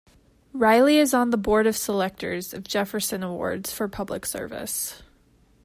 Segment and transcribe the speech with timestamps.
[0.51, 5.03] Riley is on the Board of Selectors of Jefferson Awards for Public Service.